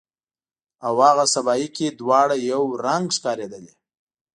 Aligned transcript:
او 0.85 0.93
هاغه 1.03 1.25
سبایي 1.35 1.67
کې 1.75 1.87
دواړه 1.99 2.35
یو 2.51 2.63
رنګ 2.85 3.05
ښکاریدلې 3.17 3.73